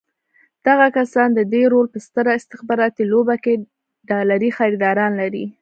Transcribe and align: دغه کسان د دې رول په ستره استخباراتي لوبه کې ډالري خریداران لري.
دغه 0.67 0.87
کسان 0.97 1.29
د 1.33 1.39
دې 1.53 1.63
رول 1.71 1.87
په 1.93 1.99
ستره 2.05 2.31
استخباراتي 2.39 3.03
لوبه 3.11 3.35
کې 3.43 3.53
ډالري 4.09 4.49
خریداران 4.57 5.11
لري. 5.21 5.45